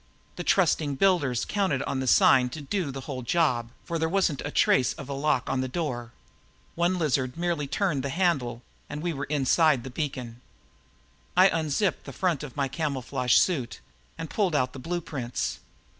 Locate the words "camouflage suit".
12.67-13.79